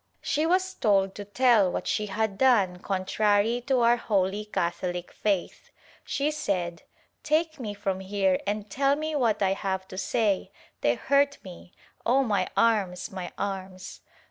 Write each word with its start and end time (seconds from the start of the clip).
She 0.23 0.47
was 0.47 0.73
told 0.73 1.13
to 1.13 1.23
tell 1.25 1.71
what 1.71 1.85
she 1.85 2.07
had 2.07 2.35
done 2.39 2.79
contrary 2.79 3.61
to 3.67 3.81
our 3.81 3.97
holy 3.97 4.45
Catholic 4.45 5.11
faith. 5.11 5.69
She 6.03 6.31
said 6.31 6.81
"Take 7.21 7.59
me 7.59 7.75
from 7.75 7.99
here 7.99 8.39
and 8.47 8.67
tell 8.67 8.95
me 8.95 9.15
what 9.15 9.43
I 9.43 9.53
have 9.53 9.87
to 9.89 9.99
say— 9.99 10.49
they 10.81 10.95
hurt 10.95 11.37
me— 11.43 11.73
Oh 12.03 12.23
my 12.23 12.47
arms, 12.57 13.11
my 13.11 13.31
arms!" 13.37 14.01